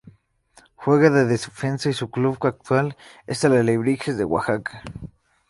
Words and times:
Juega 0.73 1.11
de 1.11 1.25
Defensa 1.25 1.87
y 1.87 1.93
su 1.93 2.09
club 2.09 2.35
actual 2.41 2.97
es 3.27 3.43
el 3.43 3.53
Alebrijes 3.55 4.17
de 4.17 4.25
Oaxaca. 4.25 4.81